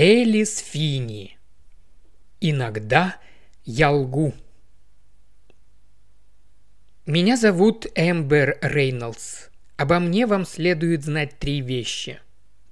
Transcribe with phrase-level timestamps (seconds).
[0.00, 1.36] Элис Фини.
[2.40, 3.16] Иногда
[3.64, 4.32] я лгу.
[7.04, 9.48] Меня зовут Эмбер Рейнольдс.
[9.76, 12.20] Обо мне вам следует знать три вещи.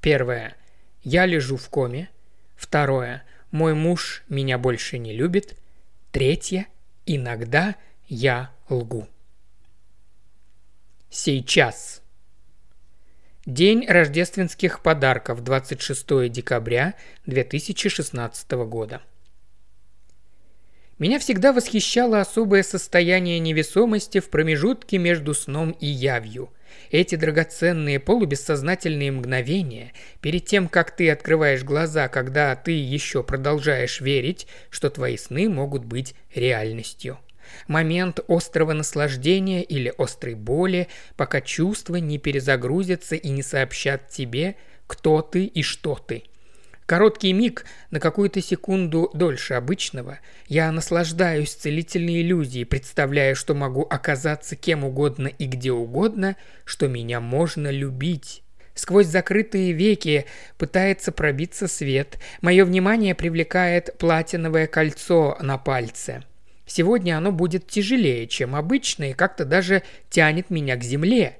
[0.00, 0.56] Первое.
[1.02, 2.10] Я лежу в коме.
[2.54, 3.24] Второе.
[3.50, 5.58] Мой муж меня больше не любит.
[6.12, 6.68] Третье.
[7.06, 7.74] Иногда
[8.06, 9.08] я лгу.
[11.10, 12.02] Сейчас.
[13.46, 16.94] День рождественских подарков, 26 декабря
[17.26, 19.02] 2016 года.
[20.98, 26.52] Меня всегда восхищало особое состояние невесомости в промежутке между сном и явью.
[26.90, 34.48] Эти драгоценные полубессознательные мгновения, перед тем, как ты открываешь глаза, когда ты еще продолжаешь верить,
[34.70, 37.20] что твои сны могут быть реальностью–
[37.68, 44.56] Момент острого наслаждения или острой боли, пока чувства не перезагрузятся и не сообщат тебе,
[44.86, 46.24] кто ты и что ты.
[46.86, 54.54] Короткий миг, на какую-то секунду дольше обычного, я наслаждаюсь целительной иллюзией, представляя, что могу оказаться
[54.54, 58.44] кем угодно и где угодно, что меня можно любить.
[58.74, 60.26] Сквозь закрытые веки
[60.58, 62.18] пытается пробиться свет.
[62.40, 66.22] Мое внимание привлекает платиновое кольцо на пальце–
[66.66, 71.38] Сегодня оно будет тяжелее, чем обычно, и как-то даже тянет меня к земле.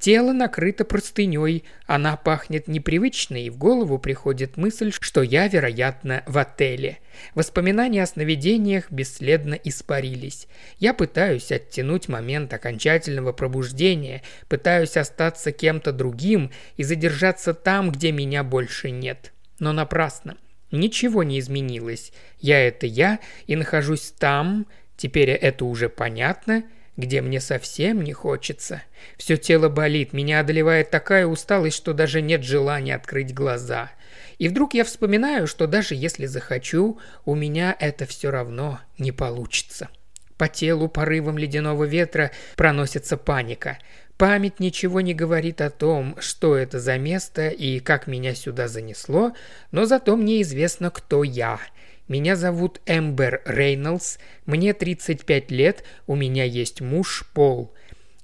[0.00, 6.36] Тело накрыто простыней, она пахнет непривычно, и в голову приходит мысль, что я, вероятно, в
[6.36, 6.98] отеле.
[7.34, 10.48] Воспоминания о сновидениях бесследно испарились.
[10.78, 18.42] Я пытаюсь оттянуть момент окончательного пробуждения, пытаюсь остаться кем-то другим и задержаться там, где меня
[18.42, 19.32] больше нет.
[19.58, 20.36] Но напрасно.
[20.74, 22.12] Ничего не изменилось.
[22.40, 26.64] Я– это я, и нахожусь там, теперь это уже понятно,
[26.96, 28.82] где мне совсем не хочется.
[29.16, 33.92] Все тело болит, меня одолевает такая усталость, что даже нет желания открыть глаза.
[34.38, 39.90] И вдруг я вспоминаю, что даже если захочу, у меня это все равно не получится.
[40.36, 43.78] По телу порывом ледяного ветра проносится паника.
[44.16, 49.32] Память ничего не говорит о том, что это за место и как меня сюда занесло,
[49.72, 51.58] но зато мне известно, кто я.
[52.06, 57.74] Меня зовут Эмбер Рейнольдс, мне 35 лет, у меня есть муж Пол.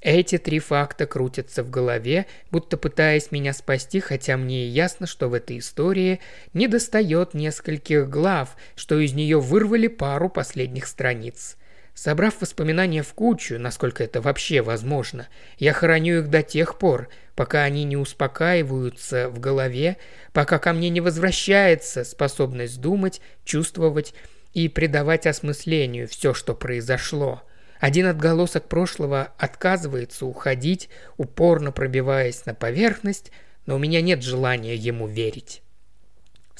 [0.01, 5.34] Эти три факта крутятся в голове, будто пытаясь меня спасти, хотя мне ясно, что в
[5.34, 6.21] этой истории
[6.55, 11.57] не достает нескольких глав, что из нее вырвали пару последних страниц.
[12.03, 15.28] Собрав воспоминания в кучу, насколько это вообще возможно,
[15.59, 19.99] я храню их до тех пор, пока они не успокаиваются в голове,
[20.33, 24.15] пока ко мне не возвращается способность думать, чувствовать
[24.55, 27.43] и придавать осмыслению все, что произошло.
[27.81, 33.31] Один отголосок прошлого отказывается уходить, упорно пробиваясь на поверхность,
[33.66, 35.60] но у меня нет желания ему верить.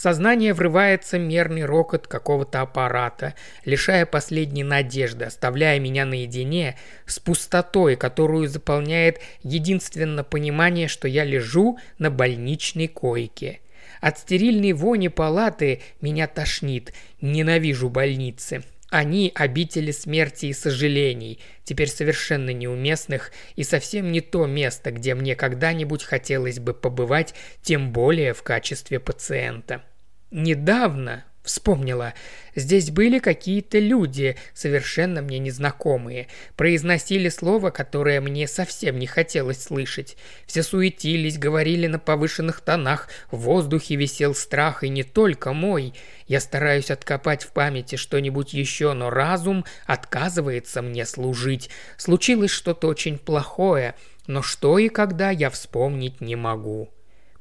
[0.03, 3.35] Сознание врывается мерный рокот какого-то аппарата,
[3.67, 11.79] лишая последней надежды, оставляя меня наедине с пустотой, которую заполняет единственно понимание, что я лежу
[11.99, 13.61] на больничной койке.
[14.01, 16.95] От стерильной вони палаты меня тошнит.
[17.21, 18.63] Ненавижу больницы.
[18.89, 25.37] Они– обители смерти и сожалений, теперь совершенно неуместных и совсем не то место, где мне
[25.37, 29.85] когда-нибудь хотелось бы побывать, тем более в качестве пациента.
[30.31, 32.13] Недавно, Вспомнила.
[32.55, 36.29] Здесь были какие-то люди, совершенно мне незнакомые.
[36.55, 40.19] Произносили слово, которое мне совсем не хотелось слышать.
[40.47, 43.09] Все суетились, говорили на повышенных тонах.
[43.31, 45.95] В воздухе висел страх, и не только мой.
[46.27, 51.71] Я стараюсь откопать в памяти что-нибудь еще, но разум отказывается мне служить.
[51.97, 53.95] Случилось что-то очень плохое,
[54.27, 56.91] но что и когда я вспомнить не могу.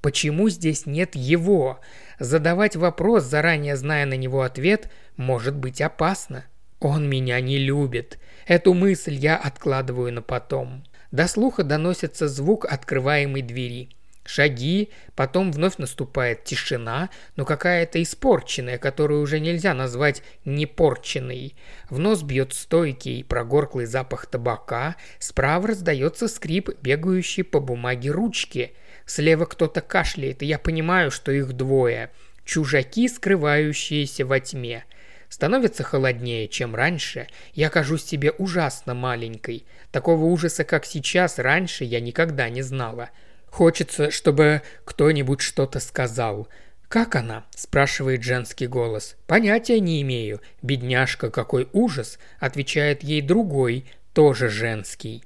[0.02, 1.80] Почему здесь нет его?
[2.20, 6.46] Задавать вопрос, заранее зная на него ответ, может быть опасно.
[6.80, 8.18] Он меня не любит.
[8.48, 10.84] Эту мысль я откладываю на потом.
[11.12, 13.90] До слуха доносится звук открываемой двери.
[14.24, 21.56] Шаги, потом вновь наступает тишина, но какая-то испорченная, которую уже нельзя назвать непорченной.
[21.90, 28.74] В нос бьет стойкий прогорклый запах табака, справа раздается скрип, бегающий по бумаге ручки–
[29.10, 32.12] Слева кто-то кашляет, и я понимаю, что их двое.
[32.46, 34.86] Чужаки, скрывающиеся во тьме.
[35.30, 37.28] Становится холоднее, чем раньше.
[37.56, 39.66] Я кажусь себе ужасно маленькой.
[39.92, 43.10] Такого ужаса, как сейчас, раньше я никогда не знала.
[43.48, 46.48] Хочется, чтобы кто-нибудь что-то сказал.
[46.88, 49.16] «Как она?»– спрашивает женский голос.
[49.26, 50.40] «Понятия не имею.
[50.62, 55.24] Бедняжка, какой ужас!»– отвечает ей другой, тоже женский.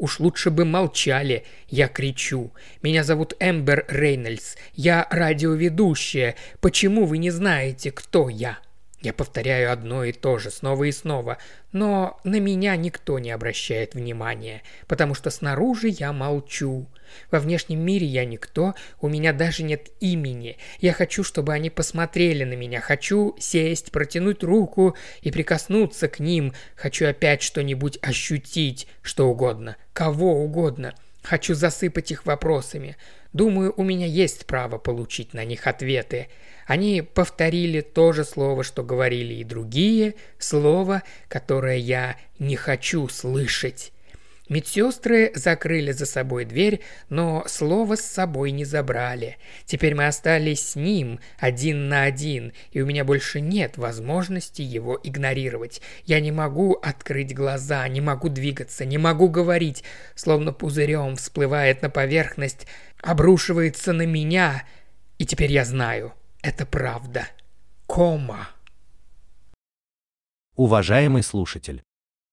[0.00, 2.52] Уж лучше бы молчали, я кричу.
[2.80, 4.56] Меня зовут Эмбер Рейнольдс.
[4.74, 6.36] Я радиоведущая.
[6.62, 8.58] Почему вы не знаете, кто я?»
[9.02, 11.38] Я повторяю одно и то же снова и снова,
[11.72, 16.86] но на меня никто не обращает внимания, потому что снаружи я молчу.
[17.30, 20.58] Во внешнем мире я никто, у меня даже нет имени.
[20.80, 26.52] Я хочу, чтобы они посмотрели на меня, хочу сесть, протянуть руку и прикоснуться к ним,
[26.76, 30.94] хочу опять что-нибудь ощутить, что угодно, кого угодно.
[31.22, 32.96] Хочу засыпать их вопросами.
[33.32, 36.28] Думаю, у меня есть право получить на них ответы.
[36.66, 43.92] Они повторили то же слово, что говорили и другие, слово, которое я не хочу слышать.
[44.50, 49.38] Медсестры закрыли за собой дверь, но слово с собой не забрали.
[49.64, 54.98] Теперь мы остались с ним один на один, и у меня больше нет возможности его
[55.04, 55.80] игнорировать.
[56.04, 59.84] Я не могу открыть глаза, не могу двигаться, не могу говорить,
[60.16, 62.66] словно пузырем всплывает на поверхность,
[63.00, 64.64] обрушивается на меня,
[65.18, 66.12] и теперь я знаю–
[66.42, 67.28] это правда.
[67.86, 68.48] Кома.
[70.56, 71.84] Уважаемый слушатель,